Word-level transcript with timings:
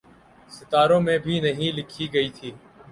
ستاروں 0.51 0.99
میں 1.01 1.17
بھی 1.17 1.39
نہیں 1.39 1.71
لکھی 1.71 2.13
گئی 2.13 2.29
تھی۔ 2.29 2.51